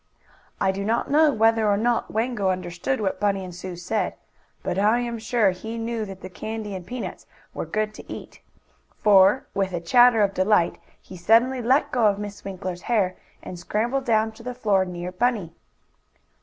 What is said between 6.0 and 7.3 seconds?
that the candy and peanuts